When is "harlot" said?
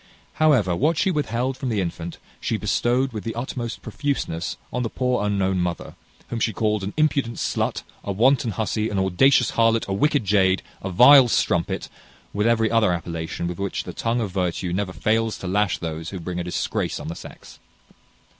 9.51-9.87